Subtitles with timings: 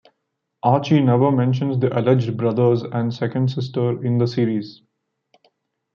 [0.63, 4.81] Archie never mentions the alleged brothers and second sister in the series.